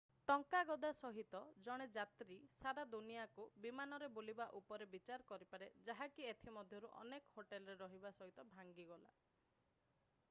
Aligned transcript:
ଟଙ୍କା 0.29 0.59
ଗଦା 0.67 0.89
ସହିତ 0.99 1.41
ଜଣେ 1.67 1.85
ଯାତ୍ରୀ 1.97 2.37
ସାରା 2.61 2.85
ଦୁନିଆକୁ 2.95 3.45
ବିମାନରେ 3.67 4.09
ବୁଲିବା 4.17 4.49
ଉପରେ 4.61 4.89
ବିଚାର 4.95 5.29
କରିପାରେ 5.35 5.69
ଯାହାକି 5.91 6.29
ଏଥି 6.33 6.57
ମଧ୍ୟରୁ 6.59 6.93
ଅନେକ 7.05 7.37
ହୋଟେଲରେ 7.39 7.79
ରହିବା 7.85 8.17
ସହିତ 8.21 8.49
ଭାଙ୍ଗିଗଲା 8.57 9.15